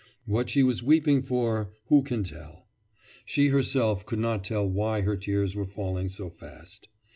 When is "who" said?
1.89-2.01